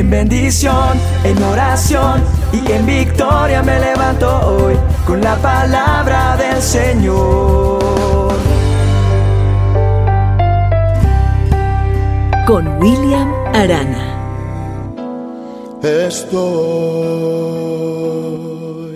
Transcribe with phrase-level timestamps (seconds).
[0.00, 2.22] En bendición, en oración
[2.54, 4.74] y en victoria me levanto hoy
[5.06, 8.32] con la palabra del Señor.
[12.46, 14.16] Con William Arana.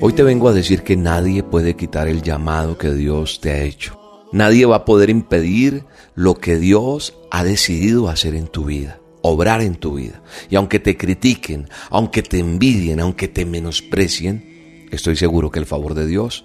[0.00, 3.58] Hoy te vengo a decir que nadie puede quitar el llamado que Dios te ha
[3.58, 4.00] hecho.
[4.32, 5.84] Nadie va a poder impedir
[6.14, 10.22] lo que Dios ha decidido hacer en tu vida, obrar en tu vida.
[10.50, 15.94] Y aunque te critiquen, aunque te envidien, aunque te menosprecien, estoy seguro que el favor
[15.94, 16.44] de Dios,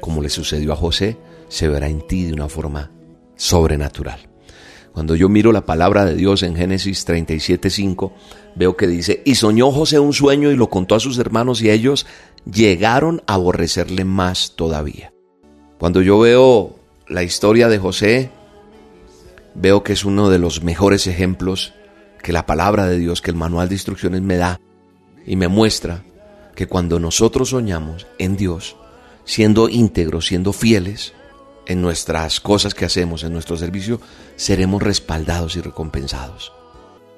[0.00, 1.16] como le sucedió a José,
[1.48, 2.90] se verá en ti de una forma
[3.36, 4.28] sobrenatural.
[4.92, 8.12] Cuando yo miro la palabra de Dios en Génesis 37:5,
[8.54, 11.70] veo que dice, y soñó José un sueño y lo contó a sus hermanos y
[11.70, 12.06] ellos
[12.50, 15.12] llegaron a aborrecerle más todavía.
[15.78, 16.76] Cuando yo veo
[17.08, 18.30] la historia de José,
[19.54, 21.74] veo que es uno de los mejores ejemplos
[22.24, 24.58] que la palabra de Dios, que el manual de instrucciones me da
[25.26, 26.02] y me muestra
[26.54, 28.76] que cuando nosotros soñamos en Dios,
[29.26, 31.12] siendo íntegros, siendo fieles,
[31.66, 34.00] en nuestras cosas que hacemos, en nuestro servicio,
[34.36, 36.54] seremos respaldados y recompensados.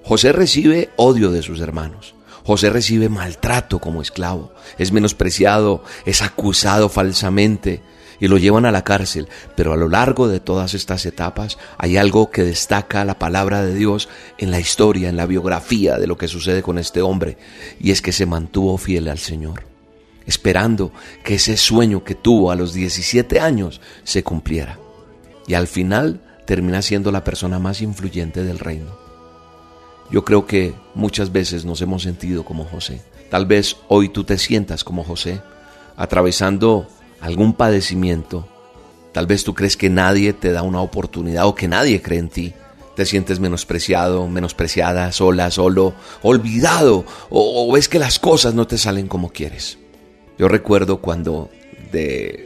[0.03, 2.17] José recibe odio de sus hermanos.
[2.45, 7.81] José recibe maltrato como esclavo, es menospreciado, es acusado falsamente
[8.21, 9.29] y lo llevan a la cárcel.
[9.57, 13.75] Pero a lo largo de todas estas etapas hay algo que destaca la palabra de
[13.75, 17.39] Dios en la historia, en la biografía de lo que sucede con este hombre,
[17.81, 19.65] y es que se mantuvo fiel al Señor
[20.27, 20.93] esperando
[21.25, 24.79] que ese sueño que tuvo a los 17 años se cumpliera.
[25.47, 28.99] Y al final termina siendo la persona más influyente del reino.
[30.11, 33.03] Yo creo que muchas veces nos hemos sentido como José.
[33.31, 35.41] Tal vez hoy tú te sientas como José,
[35.97, 36.89] atravesando
[37.27, 38.47] algún padecimiento.
[39.13, 42.29] Tal vez tú crees que nadie te da una oportunidad o que nadie cree en
[42.29, 42.55] ti.
[42.95, 49.09] Te sientes menospreciado, menospreciada, sola, solo, olvidado o, ves que las cosas no te salen
[49.09, 49.79] como quieres.
[50.39, 51.51] Yo recuerdo cuando
[51.93, 52.46] de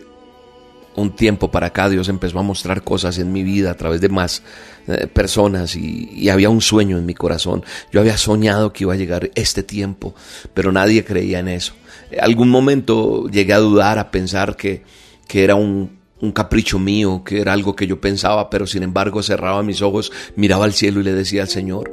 [0.96, 4.08] un tiempo para acá Dios empezó a mostrar cosas en mi vida a través de
[4.08, 4.42] más
[4.86, 7.64] eh, personas y, había un sueño en mi corazón.
[7.92, 10.14] Yo había soñado que iba a llegar este tiempo,
[10.54, 11.74] pero nadie creía en eso.
[12.20, 14.82] algún momento llegué a dudar, a pensar que,
[15.26, 19.22] que era un, un capricho mío, que era algo que yo pensaba, pero sin embargo
[19.22, 21.92] cerraba mis ojos, miraba al cielo y le decía al Señor,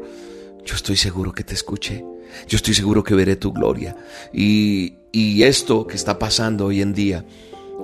[0.65, 2.03] yo estoy seguro que te escuché.
[2.47, 3.95] Yo estoy seguro que veré tu gloria.
[4.33, 7.25] Y, y esto que está pasando hoy en día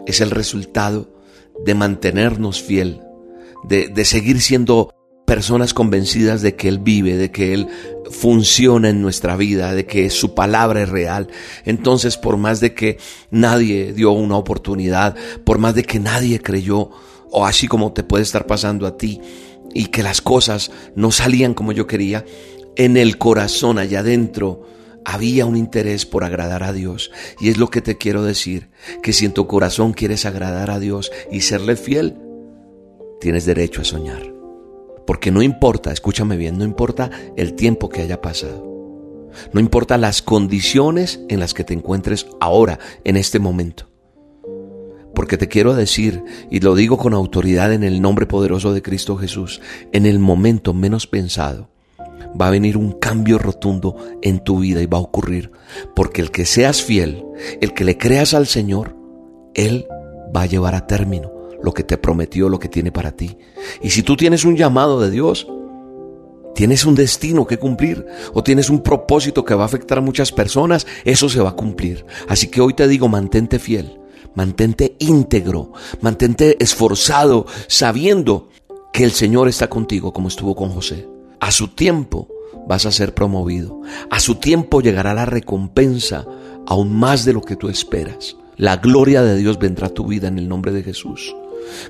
[0.05, 1.09] es el resultado
[1.65, 3.01] de mantenernos fiel,
[3.63, 4.93] de, de seguir siendo
[5.25, 7.67] personas convencidas de que Él vive, de que Él
[8.11, 11.27] funciona en nuestra vida, de que su palabra es real.
[11.65, 12.97] Entonces, por más de que
[13.31, 16.91] nadie dio una oportunidad, por más de que nadie creyó,
[17.31, 19.21] o así como te puede estar pasando a ti,
[19.73, 22.25] y que las cosas no salían como yo quería,
[22.75, 24.67] en el corazón, allá adentro,
[25.05, 27.11] había un interés por agradar a Dios.
[27.39, 28.69] Y es lo que te quiero decir,
[29.01, 32.17] que si en tu corazón quieres agradar a Dios y serle fiel,
[33.19, 34.33] tienes derecho a soñar.
[35.05, 38.71] Porque no importa, escúchame bien, no importa el tiempo que haya pasado.
[39.51, 43.89] No importa las condiciones en las que te encuentres ahora, en este momento.
[45.15, 49.15] Porque te quiero decir, y lo digo con autoridad en el nombre poderoso de Cristo
[49.17, 51.69] Jesús, en el momento menos pensado,
[52.39, 55.51] va a venir un cambio rotundo en tu vida y va a ocurrir.
[55.95, 57.23] Porque el que seas fiel,
[57.61, 58.95] el que le creas al Señor,
[59.53, 59.87] Él
[60.35, 63.37] va a llevar a término lo que te prometió, lo que tiene para ti.
[63.81, 65.47] Y si tú tienes un llamado de Dios,
[66.53, 70.31] tienes un destino que cumplir o tienes un propósito que va a afectar a muchas
[70.31, 72.05] personas, eso se va a cumplir.
[72.27, 73.99] Así que hoy te digo, mantente fiel,
[74.35, 78.49] mantente íntegro, mantente esforzado, sabiendo
[78.91, 81.12] que el Señor está contigo como estuvo con José.
[81.43, 82.29] A su tiempo
[82.69, 83.81] vas a ser promovido.
[84.09, 86.25] A su tiempo llegará la recompensa
[86.65, 88.37] aún más de lo que tú esperas.
[88.55, 91.35] La gloria de Dios vendrá a tu vida en el nombre de Jesús.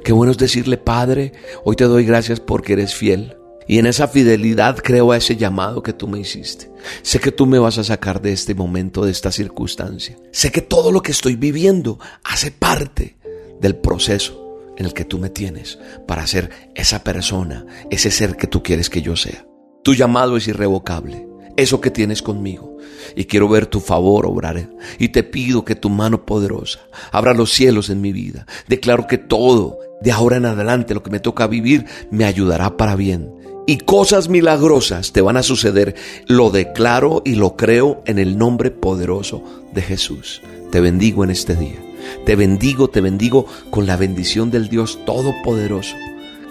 [0.04, 1.34] Qué bueno es decirle, Padre,
[1.66, 3.38] hoy te doy gracias porque eres fiel.
[3.68, 6.72] Y en esa fidelidad creo a ese llamado que tú me hiciste.
[7.04, 10.18] Sé que tú me vas a sacar de este momento, de esta circunstancia.
[10.32, 13.18] Sé que todo lo que estoy viviendo hace parte
[13.62, 14.44] del proceso
[14.78, 18.90] en el que tú me tienes para ser esa persona, ese ser que tú quieres
[18.90, 19.46] que yo sea.
[19.84, 21.28] Tu llamado es irrevocable,
[21.58, 22.78] eso que tienes conmigo.
[23.18, 24.70] Y quiero ver tu favor obrar.
[24.98, 26.80] Y te pido que tu mano poderosa
[27.12, 28.48] abra los cielos en mi vida.
[28.68, 32.96] Declaro que todo, de ahora en adelante, lo que me toca vivir, me ayudará para
[32.96, 33.30] bien.
[33.68, 35.96] Y cosas milagrosas te van a suceder.
[36.28, 39.44] Lo declaro y lo creo en el nombre poderoso
[39.74, 40.42] de Jesús.
[40.72, 41.80] Te bendigo en este día.
[42.26, 45.96] Te bendigo, te bendigo con la bendición del Dios Todopoderoso,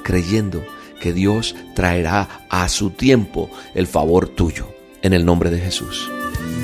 [0.02, 0.62] creyendo
[1.02, 4.68] que Dios traerá a su tiempo el favor tuyo.
[5.02, 6.08] en el nombre de Jesús.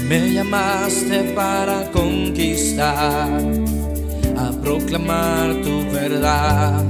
[0.08, 3.42] Me llamaste para conquistar,
[4.36, 6.84] a proclamar tu verdad.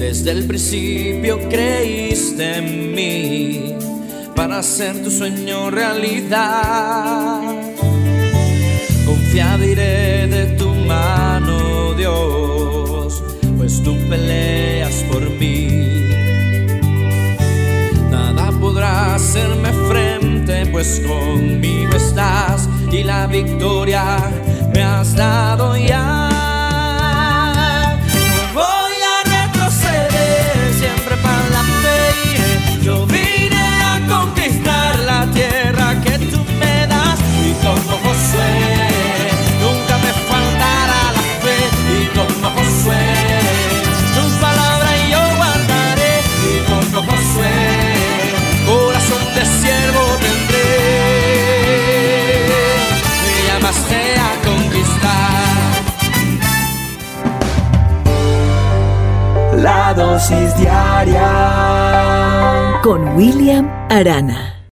[0.00, 3.74] Desde el principio creíste en mí
[4.34, 7.40] para hacer tu sueño realidad.
[9.06, 13.22] Confiado iré de tu mano, Dios,
[13.56, 14.65] pues tú peleas
[18.10, 24.30] Nada podrá hacerme frente, pues conmigo estás y la victoria
[24.74, 26.25] me has dado ya.
[62.82, 64.55] Con William Arana.